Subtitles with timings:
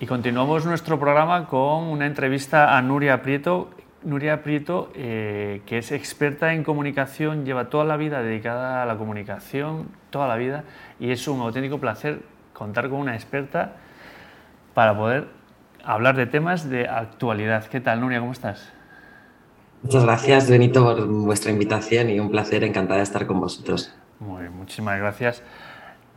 [0.00, 3.70] Y continuamos nuestro programa con una entrevista a Nuria Prieto.
[4.04, 8.96] Nuria Prieto, eh, que es experta en comunicación, lleva toda la vida dedicada a la
[8.96, 10.62] comunicación, toda la vida,
[11.00, 12.20] y es un auténtico placer
[12.52, 13.72] contar con una experta
[14.72, 15.26] para poder
[15.82, 17.64] hablar de temas de actualidad.
[17.64, 18.20] ¿Qué tal, Nuria?
[18.20, 18.72] ¿Cómo estás?
[19.82, 23.92] Muchas gracias, Benito, por vuestra invitación y un placer, encantada de estar con vosotros.
[24.20, 25.42] Muy, muchísimas gracias.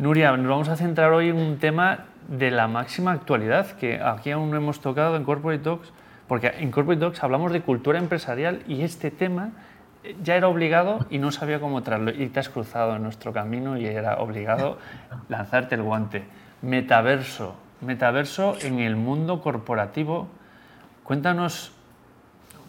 [0.01, 4.31] Nuria, nos vamos a centrar hoy en un tema de la máxima actualidad que aquí
[4.31, 5.93] aún no hemos tocado en Corporate Talks,
[6.27, 9.51] porque en Corporate Talks hablamos de cultura empresarial y este tema
[10.23, 12.09] ya era obligado y no sabía cómo traerlo.
[12.09, 14.79] Y te has cruzado en nuestro camino y era obligado
[15.29, 16.23] lanzarte el guante.
[16.63, 17.53] Metaverso.
[17.81, 20.29] Metaverso en el mundo corporativo.
[21.03, 21.73] Cuéntanos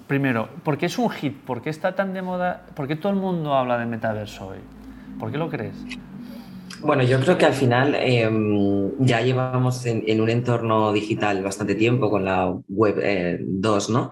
[0.07, 1.41] primero, ¿por qué es un hit?
[1.41, 2.67] ¿Por qué está tan de moda?
[2.75, 4.59] ¿Por qué todo el mundo habla de metaverso hoy?
[5.19, 5.83] ¿Por qué lo crees?
[6.83, 12.11] Bueno, yo creo que al final em, ya llevamos en, un entorno digital bastante tiempo
[12.11, 12.97] con la web
[13.41, 14.11] 2, eh, ¿no?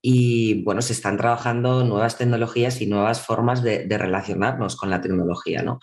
[0.00, 5.62] Y bueno, se están trabajando nuevas tecnologías y nuevas formas de, relacionarnos con la tecnología,
[5.62, 5.80] ¿no?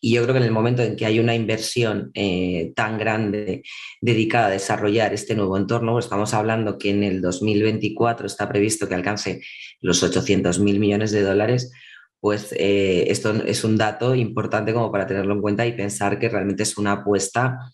[0.00, 3.62] Y yo creo que en el momento en que hay una inversión eh, tan grande
[4.00, 8.94] dedicada a desarrollar este nuevo entorno, estamos hablando que en el 2024 está previsto que
[8.94, 9.42] alcance
[9.80, 11.72] los 800 mil millones de dólares,
[12.20, 16.28] pues eh, esto es un dato importante como para tenerlo en cuenta y pensar que
[16.28, 17.72] realmente es una apuesta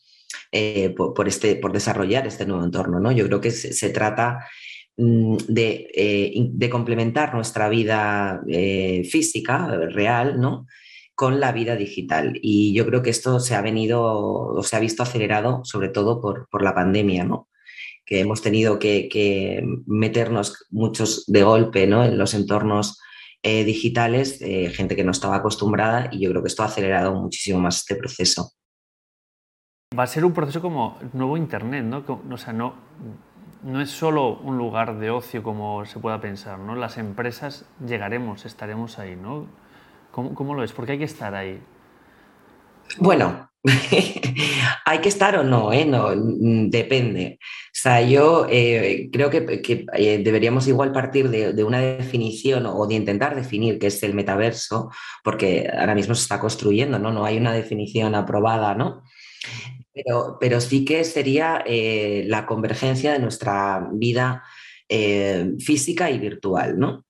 [0.53, 3.01] eh, por, este, por desarrollar este nuevo entorno.
[3.01, 3.11] ¿no?
[3.13, 4.47] Yo creo que se, trata
[4.97, 8.43] mm, eh, de, complementar nuestra vida
[9.11, 10.67] física, real, ¿no?
[11.15, 12.39] con la vida digital.
[12.43, 16.21] Y yo creo que esto se ha venido o se ha visto acelerado sobre todo
[16.21, 17.49] por, la pandemia, ¿no?
[18.05, 22.05] que hemos tenido que, que, meternos muchos de golpe ¿no?
[22.05, 22.99] en los entornos
[23.47, 27.15] eh, digitales, eh, gente que no estaba acostumbrada y yo creo que esto ha acelerado
[27.15, 28.53] muchísimo más este proceso.
[29.97, 32.05] Va a ser un proceso como nuevo Internet, ¿no?
[32.31, 32.75] O sea, no,
[33.63, 36.75] no es solo un lugar de ocio como se pueda pensar, ¿no?
[36.75, 39.47] Las empresas llegaremos, estaremos ahí, ¿no?
[40.11, 40.73] ¿Cómo, cómo lo es?
[40.73, 41.61] ¿Por qué hay que estar ahí?
[42.99, 43.51] Bueno,
[44.85, 45.73] ¿Hay que estar o no?
[45.73, 45.87] Eh?
[45.87, 47.39] no depende.
[47.85, 49.61] O sea, yo eh, creo que,
[49.93, 54.91] eh, deberíamos igual partir de, una definición o de intentar definir qué es el metaverso,
[55.23, 57.13] porque ahora mismo se está construyendo, ¿no?
[57.13, 59.03] No hay una definición aprobada, ¿no?
[59.93, 61.63] Pero, pero sí que sería
[62.27, 64.45] la convergencia de nuestra vida
[64.89, 67.05] física y virtual, ¿no?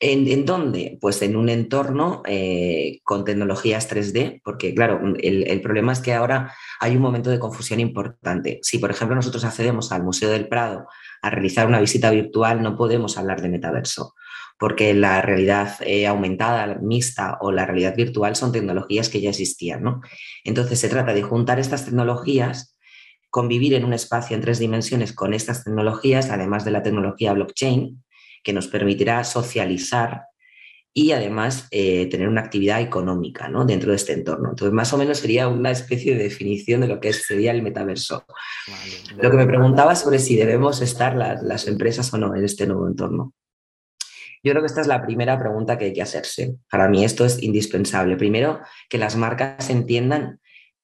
[0.00, 0.98] ¿En, dónde?
[1.00, 6.52] Pues en un entorno eh, con tecnologías 3D, porque claro, el, problema es que ahora
[6.80, 8.60] hay un momento de confusión importante.
[8.62, 10.86] Si, por ejemplo, nosotros accedemos al Museo del Prado
[11.22, 14.14] a realizar una visita virtual, no podemos hablar de metaverso,
[14.58, 19.82] porque la realidad eh, aumentada, mixta o la realidad virtual son tecnologías que ya existían.
[19.82, 20.02] ¿no?
[20.44, 22.74] Entonces, se trata de juntar estas tecnologías
[23.34, 28.03] convivir en un espacio en tres dimensiones con estas tecnologías, además de la tecnología blockchain,
[28.44, 30.26] que nos permitirá socializar
[30.96, 33.64] y además eh, tener una actividad económica ¿no?
[33.64, 34.50] dentro de este entorno.
[34.50, 38.24] Entonces, más o menos sería una especie de definición de lo que sería el metaverso.
[39.20, 42.86] Lo que me preguntaba sobre si debemos estar las, empresas o no en este nuevo
[42.86, 43.34] entorno.
[44.44, 46.54] Yo creo que esta es la primera pregunta que hay que hacerse.
[46.70, 48.16] Para mí esto es indispensable.
[48.16, 50.38] Primero, que las marcas entiendan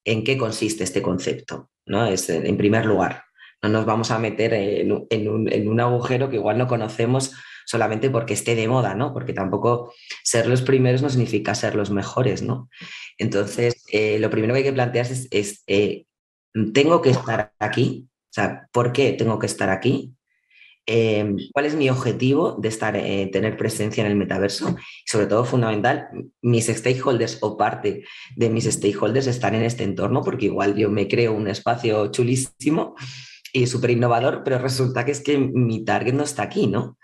[0.05, 1.71] en qué consiste este concepto.
[1.87, 2.07] ¿no?
[2.07, 3.25] Es, en primer lugar,
[3.63, 5.07] no nos vamos a meter en un,
[5.53, 7.33] en un agujero que igual no conocemos
[7.67, 9.13] solamente porque esté de moda, ¿no?
[9.13, 9.93] Porque tampoco
[10.25, 12.69] ser los primeros no significa ser los mejores, ¿no?
[13.19, 16.05] Entonces, eh, lo primero que hay que plantearse es, eh,
[16.73, 18.09] ¿tengo que estar aquí?
[18.09, 20.15] O sea, ¿por qué tengo que estar aquí?
[20.87, 24.77] Em, ¿Cuál es mi objetivo de estar, eh, tener presencia en el metaverso?
[25.07, 26.09] Sobre todo, fundamental,
[26.43, 28.05] mis stakeholders o parte
[28.35, 32.97] de mis stakeholders están en este entorno, porque igual yo me creo un espacio chulísimo
[33.53, 36.99] y súper innovador, pero resulta que es que mi target no está aquí, ¿no?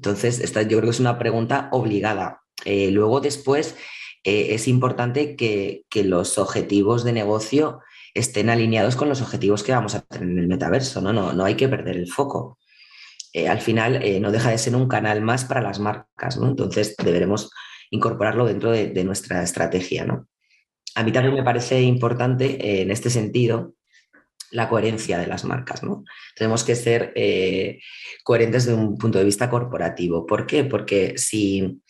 [0.00, 2.40] Entonces, esta yo creo que es una pregunta obligada.
[2.64, 3.76] Eh, luego, después,
[4.24, 7.80] eh, es importante que, los objetivos de negocio
[8.14, 11.12] estén alineados con los objetivos que vamos a tener en el metaverso, ¿no?
[11.12, 12.58] No, no hay que perder el foco.
[13.34, 16.48] Eh, al final, no deja de ser un canal más para las marcas, ¿no?
[16.48, 17.50] Entonces, deberemos
[17.90, 20.28] incorporarlo dentro de, de nuestra estrategia, ¿no?
[20.94, 23.74] A mí también me parece importante en este sentido
[24.50, 25.82] la coherencia de las marcas.
[25.82, 26.04] ¿no?
[26.36, 27.80] Tenemos que ser eh,
[28.24, 30.26] coherentes desde un punto de vista corporativo.
[30.26, 30.64] ¿Por qué?
[30.64, 31.80] Porque si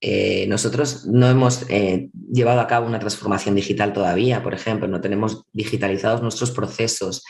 [0.00, 5.00] eh, nosotros no hemos eh, llevado a cabo una transformación digital todavía, por ejemplo, no
[5.00, 7.24] tenemos digitalizados nuestros procesos,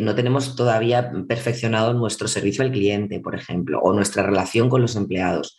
[0.00, 4.94] no tenemos todavía perfeccionado nuestro servicio al cliente, por ejemplo, o nuestra relación con los
[4.94, 5.58] empleados.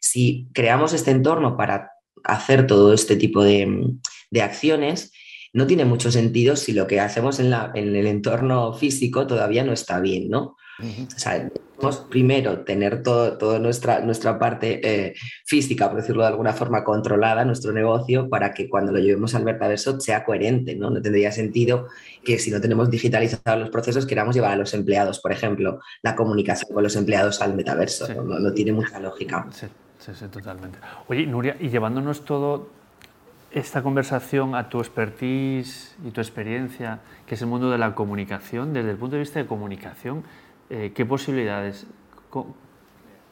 [0.00, 1.90] Si creamos este entorno para
[2.24, 3.92] hacer todo este tipo de,
[4.30, 5.12] de acciones,
[5.52, 9.64] no tiene mucho sentido si lo que hacemos en, la, en el entorno físico todavía
[9.64, 10.56] no está bien, ¿no?
[10.80, 15.14] O sea, debemos primero tener toda todo nuestra, nuestra parte eh,
[15.44, 19.44] física, por decirlo de alguna forma, controlada, nuestro negocio, para que cuando lo llevemos al
[19.44, 20.90] metaverso sea coherente, ¿no?
[20.90, 21.88] No tendría sentido
[22.24, 26.16] que si no tenemos digitalizados los procesos, queramos llevar a los empleados, por ejemplo, la
[26.16, 28.12] comunicación con los empleados al metaverso.
[28.14, 28.38] ¿no?
[28.40, 29.46] No, tiene mucha lógica.
[29.52, 29.66] Sí,
[29.98, 30.78] sí, sí, totalmente.
[31.06, 32.81] Oye, Nuria, y llevándonos todo
[33.54, 38.72] esta conversación a tu expertise y tu experiencia, que es el mundo de la comunicación,
[38.72, 40.24] desde el punto de vista de comunicación,
[40.70, 41.86] eh, ¿qué posibilidades?
[42.32, 42.54] O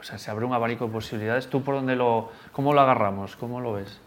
[0.02, 1.48] sea, se abre un abanico de posibilidades.
[1.48, 3.36] ¿Tú por dónde lo, cómo lo agarramos?
[3.36, 4.00] ¿Cómo lo ves?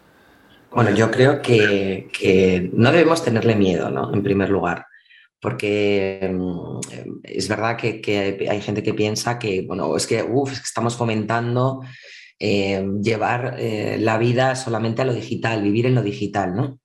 [0.72, 4.14] Bueno, yo creo que, no debemos tenerle miedo, ¿no?
[4.14, 4.86] En primer lugar
[5.40, 6.80] porque mm,
[7.22, 10.96] es verdad que, hay gente que piensa que, bueno, es que, uf, es que estamos
[10.96, 11.82] fomentando
[12.46, 16.78] eh, llevar eh, la vida solamente a lo digital, vivir en lo digital, ¿no?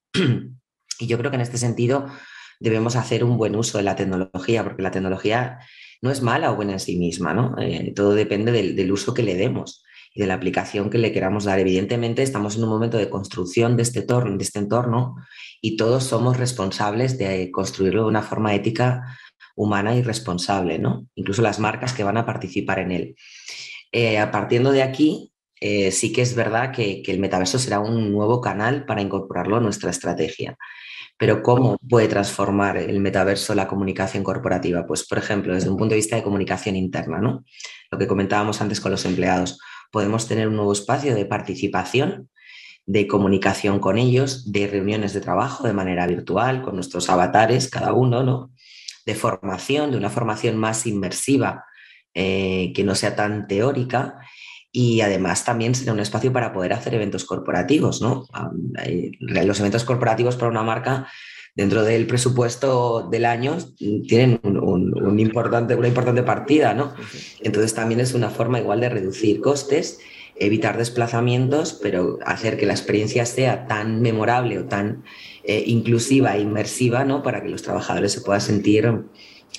[1.01, 2.07] y yo creo que en este sentido
[2.61, 5.59] debemos hacer un buen uso de la tecnología, porque la tecnología
[6.01, 7.57] no es mala o buena en sí misma, ¿no?
[7.59, 9.83] Eh, todo depende del, uso que le demos
[10.15, 11.59] y de la aplicación que le queramos dar.
[11.59, 15.17] Evidentemente, estamos en un momento de construcción de este, entorno, de este entorno
[15.61, 19.19] y todos somos responsables de construirlo de una forma ética,
[19.57, 21.09] humana y responsable, ¿no?
[21.17, 23.17] Incluso las marcas que van a participar en él.
[24.31, 28.85] partiendo de aquí, eh, sí que es verdad que, el metaverso será un nuevo canal
[28.87, 30.57] para incorporarlo a nuestra estrategia.
[31.17, 34.87] Pero ¿cómo puede transformar el metaverso la comunicación corporativa?
[34.87, 37.45] Pues, por ejemplo, desde un punto de vista de comunicación interna, ¿no?
[37.91, 39.59] Lo que comentábamos antes con los empleados.
[39.91, 42.31] Podemos tener un nuevo espacio de participación,
[42.87, 47.93] de comunicación con ellos, de reuniones de trabajo de manera virtual, con nuestros avatares, cada
[47.93, 48.53] uno, ¿no?
[49.05, 51.65] De formación, de una formación más inmersiva,
[52.15, 54.21] eh, que no sea tan teórica
[54.71, 58.27] y además también será un espacio para poder hacer eventos corporativos, ¿no?
[59.21, 61.09] Los eventos corporativos para una marca
[61.55, 63.59] dentro del presupuesto del año
[64.07, 66.95] tienen un, importante, una importante partida, ¿no?
[67.41, 69.99] Entonces también es una forma igual de reducir costes,
[70.37, 75.03] evitar desplazamientos, pero hacer que la experiencia sea tan memorable o tan
[75.43, 77.23] eh, inclusiva e inmersiva, ¿no?
[77.23, 79.05] Para que los trabajadores se puedan sentir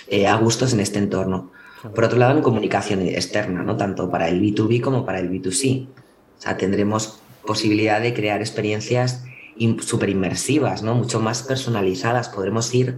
[0.08, 1.52] eh, a gustos en este entorno.
[1.82, 3.78] Por otro lado, en comunicación externa, ¿no?
[3.78, 5.88] tanto para el B2B como para el B2C.
[5.88, 9.24] O sea, tendremos posibilidad de crear experiencias
[9.82, 10.96] súper inmersivas, ¿no?
[10.96, 12.30] mucho más personalizadas.
[12.30, 12.98] Podremos ir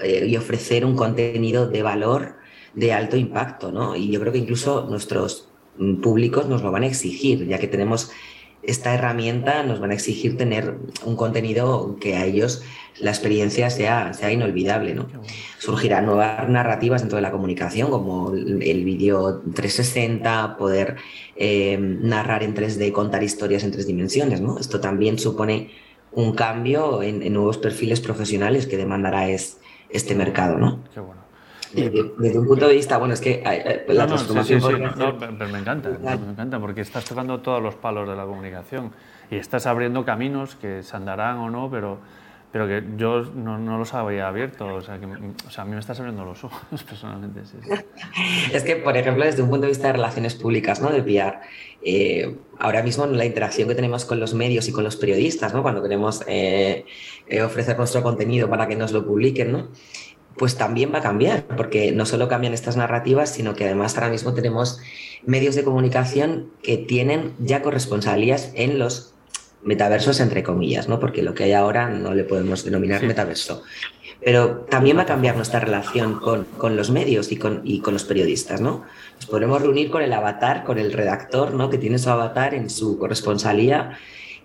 [0.00, 2.36] eh, y ofrecer un contenido de valor
[2.74, 3.72] de alto impacto.
[3.72, 3.96] ¿no?
[3.96, 7.68] Y yo creo que incluso nuestros mm, públicos nos lo van a exigir, ya que
[7.68, 8.10] tenemos
[8.66, 12.62] esta herramienta nos van a exigir tener un contenido que a ellos
[13.00, 14.94] la experiencia sea, sea inolvidable.
[14.94, 15.08] ¿no?
[15.58, 20.96] Surgirán nuevas narrativas dentro de la comunicación, como el vídeo 360, poder
[21.36, 24.40] eh, narrar en 3D, contar historias en tres dimensiones.
[24.40, 24.58] ¿no?
[24.58, 25.70] Esto también supone
[26.12, 29.58] un cambio en, nuevos perfiles profesionales que demandará es,
[29.90, 30.58] este mercado.
[30.58, 30.84] ¿no?
[30.92, 31.23] Qué bueno.
[31.74, 33.42] Desde, un punto de vista, bueno, es que
[33.88, 34.62] la transformación.
[35.38, 38.92] pero me encanta, me encanta, porque estás tocando todos los palos de la comunicación
[39.30, 41.98] y estás abriendo caminos que se andarán o no, pero
[42.54, 45.72] pero que yo no, no, los había abierto, o sea, que, o sea, a mí
[45.72, 47.40] me estás abriendo los ojos personalmente.
[48.52, 50.90] es que, por ejemplo, desde un punto de vista de relaciones públicas, ¿no?
[50.90, 51.40] de PR,
[51.82, 55.62] eh, ahora mismo la interacción que tenemos con los medios y con los periodistas, ¿no?
[55.62, 56.84] cuando queremos eh,
[57.26, 59.68] eh, ofrecer nuestro contenido para que nos lo publiquen, ¿no?
[60.36, 64.10] Pues también va a cambiar, porque no solo cambian estas narrativas, sino que además ahora
[64.10, 64.80] mismo tenemos
[65.24, 69.14] medios de comunicación que tienen ya corresponsalías en los
[69.62, 71.00] metaversos entre comillas, ¿no?
[71.00, 73.62] Porque lo que hay ahora no le podemos denominar metaverso.
[74.22, 77.94] Pero también va a cambiar nuestra relación con, con los medios y con, y con,
[77.94, 78.84] los periodistas, ¿no?
[79.16, 81.70] Nos podremos reunir con el avatar, con el redactor, ¿no?
[81.70, 83.98] Que tiene su avatar en su corresponsalía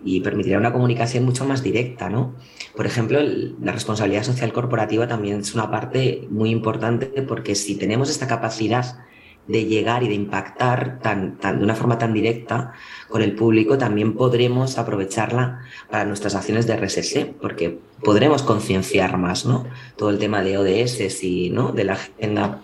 [0.04, 2.34] y permitirá una comunicación mucho más directa, ¿no?
[2.76, 8.10] Por ejemplo, la responsabilidad social corporativa también es una parte muy importante porque si tenemos
[8.10, 8.98] esta capacidad
[9.46, 12.72] de llegar y de impactar tan, de una forma tan directa
[13.08, 19.46] con el público, también podremos aprovecharla para nuestras acciones de RSS, porque podremos concienciar más,
[19.46, 19.66] ¿no?
[19.96, 21.72] Todo el tema de ODS y, ¿no?
[21.72, 22.62] De la agenda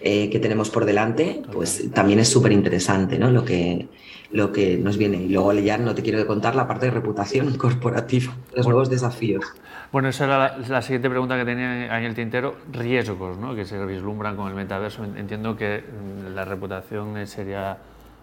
[0.00, 3.30] eh, que tenemos por delante, pues también es súper interesante, ¿no?
[3.30, 3.88] Lo que,
[4.30, 5.22] lo que nos viene.
[5.22, 9.44] Y luego ya no te quiero contar la parte de reputación corporativa, los nuevos desafíos.
[9.90, 13.54] Bueno, esa era la, siguiente pregunta que tenía en el tintero, riesgos ¿no?
[13.54, 15.04] que se vislumbran con el metaverso.
[15.04, 17.78] Entiendo que mm, la reputación sería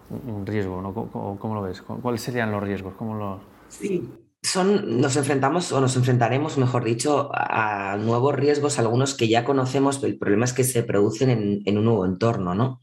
[0.09, 0.93] un riesgo, ¿no?
[0.93, 1.81] ¿Cómo, lo ves?
[1.81, 2.93] ¿Cuáles serían los riesgos?
[2.95, 3.41] ¿Cómo los...
[3.69, 4.07] Sí,
[4.43, 9.97] son, nos enfrentamos o nos enfrentaremos, mejor dicho, a nuevos riesgos, algunos que ya conocemos,
[9.97, 12.79] pero el problema es que se producen en, en un nuevo entorno, ¿no?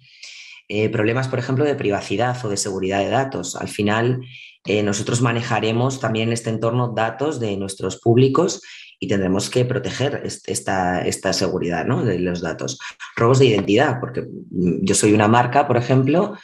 [0.69, 3.57] Eh, problemas, por ejemplo, de privacidad o de seguridad de datos.
[3.57, 4.21] Al final,
[4.65, 8.63] eh, nosotros manejaremos también en este entorno datos de nuestros públicos
[8.99, 12.05] y tendremos que proteger esta, esta seguridad ¿no?
[12.05, 12.79] de los datos.
[13.17, 16.37] Robos de identidad, porque mm, yo soy una marca, por ejemplo,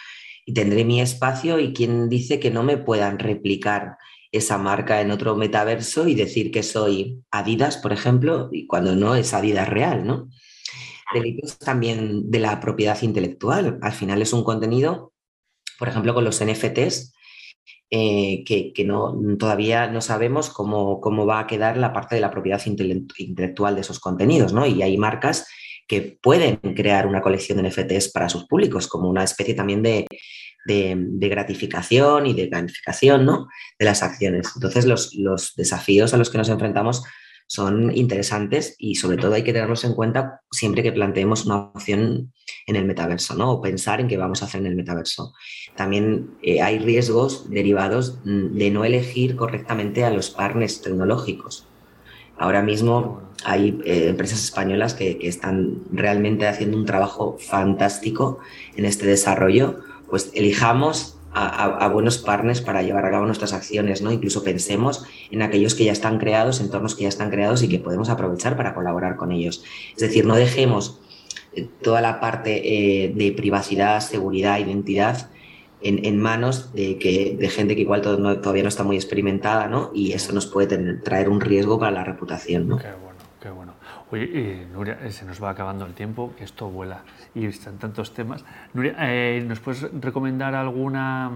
[0.44, 3.96] y tendré mi espacio y quien dice que no me puedan replicar
[4.32, 9.14] esa marca en otro metaverso y decir que soy Adidas, por ejemplo, y cuando no
[9.14, 10.28] es Adidas real, ¿no?
[11.12, 13.78] Delitos también de la propiedad intelectual.
[13.82, 15.12] Al final es un contenido,
[15.78, 17.14] por ejemplo, con los NFTs,
[17.90, 22.30] eh, que, no, todavía no sabemos cómo, cómo, va a quedar la parte de la
[22.30, 24.66] propiedad intelectual de esos contenidos, ¿no?
[24.66, 25.46] Y hay marcas
[25.86, 30.06] que pueden crear una colección de NFTs para sus públicos, como una especie también de,
[30.66, 33.48] de, gratificación y de gamificación ¿no?
[33.78, 34.50] de las acciones.
[34.54, 37.02] Entonces, los, los, desafíos a los que nos enfrentamos
[37.48, 42.32] son interesantes y sobre todo hay que tenerlos en cuenta siempre que planteemos una opción
[42.66, 43.50] en el metaverso, ¿no?
[43.50, 45.32] O pensar en qué vamos a hacer en el metaverso.
[45.74, 51.66] También eh, hay riesgos derivados de no elegir correctamente a los partners tecnológicos.
[52.36, 58.38] Ahora mismo hay eh, empresas españolas que, están realmente haciendo un trabajo fantástico
[58.76, 64.10] en este desarrollo pues elijamos a, buenos partners para llevar a cabo nuestras acciones, ¿no?
[64.12, 67.78] Incluso pensemos en aquellos que ya están creados, entornos que ya están creados y que
[67.78, 69.62] podemos aprovechar para colaborar con ellos.
[69.94, 71.00] Es decir, no dejemos
[71.54, 75.30] eh, toda la parte eh, de privacidad, seguridad, identidad
[75.80, 79.92] en, manos de, que, de gente que igual todavía no está muy experimentada, ¿no?
[79.94, 82.78] Y eso nos puede traer un riesgo para la reputación, ¿no?
[82.78, 83.77] Qué bueno, qué bueno.
[84.10, 87.02] Oye, Nuria, eh, se nos va acabando el tiempo, que esto vuela
[87.34, 88.42] y están tantos temas.
[88.72, 91.30] Nuria, eh, ¿nos puedes recomendar alguna,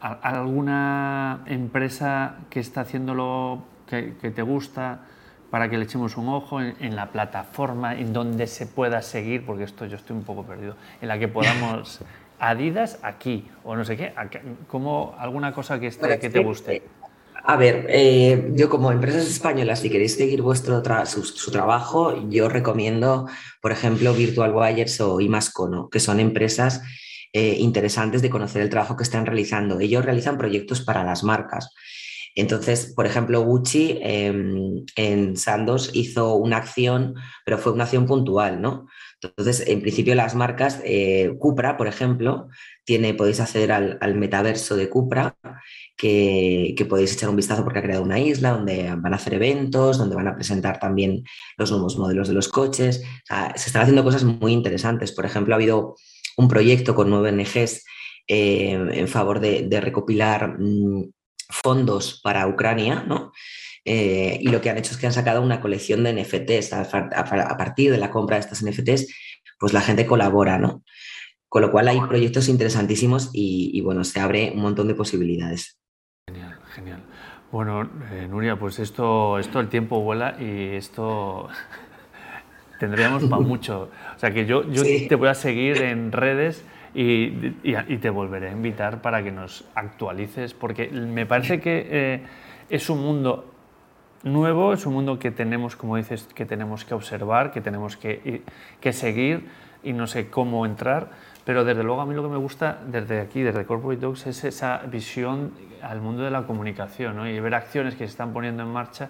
[0.00, 5.02] alguna empresa que está haciéndolo que, te gusta
[5.50, 9.46] para que le echemos un ojo en, la plataforma en donde se pueda seguir?
[9.46, 10.74] Porque esto yo estoy un poco perdido.
[11.00, 12.00] En la que podamos.
[12.40, 14.12] Adidas aquí o no sé qué,
[14.66, 16.82] como alguna cosa que, esté, que te guste.
[17.46, 23.28] A ver, eh, yo como empresas españolas, si queréis seguir vuestro su, trabajo, yo recomiendo,
[23.60, 26.80] por ejemplo, Virtual Wires o Imascono, que son empresas
[27.34, 29.78] eh, interesantes de conocer el trabajo que están realizando.
[29.78, 31.74] Ellos realizan proyectos para las marcas.
[32.34, 38.62] Entonces, por ejemplo, Gucci em, en Sandos hizo una acción, pero fue una acción puntual,
[38.62, 38.86] ¿no?
[39.20, 42.48] Entonces, en principio las marcas, eh, Cupra, por ejemplo,
[42.84, 45.36] tiene, podéis acceder al, al metaverso de Cupra
[45.96, 49.98] que, podéis echar un vistazo porque ha creado una isla donde van a hacer eventos,
[49.98, 51.24] donde van a presentar también
[51.56, 53.02] los nuevos modelos de los coches.
[53.54, 55.12] se están haciendo cosas muy interesantes.
[55.12, 55.96] Por ejemplo, ha habido
[56.36, 57.84] un proyecto con nueve ONGs
[58.26, 61.10] eh, en favor de, recopilar mm,
[61.48, 63.32] fondos para Ucrania, ¿no?
[63.84, 66.72] Eh, y lo que han hecho es que han sacado una colección de NFTs.
[66.72, 69.12] A, partir de la compra de estas NFTs,
[69.58, 70.82] pues la gente colabora, ¿no?
[71.48, 75.78] Con lo cual hay proyectos interesantísimos y, y bueno, se abre un montón de posibilidades.
[76.74, 76.98] Genial.
[77.52, 81.48] Bueno, eh, Nuria, pues esto, esto el tiempo vuela y esto
[82.80, 83.90] tendríamos para mucho.
[84.16, 86.64] O sea que yo, yo te voy a seguir en redes
[86.94, 87.30] y,
[87.98, 92.22] te volveré a invitar para que nos actualices, porque me parece que eh,
[92.68, 93.52] es un mundo
[94.24, 98.42] nuevo, es un mundo que tenemos, como dices, que tenemos que observar, que tenemos que,
[98.80, 99.46] que seguir
[99.84, 101.10] y no sé cómo entrar
[101.44, 104.44] pero desde luego a mí lo que me gusta desde aquí, desde Corporate Dogs, es
[104.44, 107.28] esa visión al mundo de la comunicación ¿no?
[107.28, 109.08] y ver acciones que se están poniendo en marcha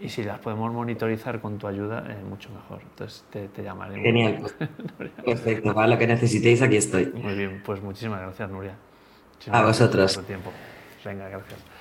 [0.00, 2.80] y si las podemos monitorizar con tu ayuda, eh, mucho mejor.
[2.82, 4.00] Entonces te, te llamaré.
[4.00, 4.42] Genial.
[5.24, 7.06] Perfecto, para lo que necesitéis, aquí estoy.
[7.06, 8.74] Muy bien, pues muchísimas gracias, Nuria.
[9.50, 10.20] a vosotros.
[10.26, 10.50] Tiempo.
[11.04, 11.73] Venga, gracias.